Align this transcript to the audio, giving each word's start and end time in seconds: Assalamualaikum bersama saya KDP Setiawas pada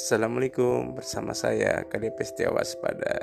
Assalamualaikum 0.00 0.96
bersama 0.96 1.36
saya 1.36 1.84
KDP 1.84 2.24
Setiawas 2.24 2.72
pada 2.80 3.20